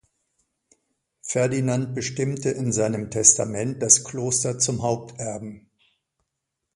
Ferdinand 1.21 1.93
bestimmte 1.93 2.49
in 2.49 2.71
seinem 2.71 3.11
Testament 3.11 3.83
das 3.83 4.03
Kloster 4.03 4.57
zum 4.57 4.81
Haupterben. 4.81 5.69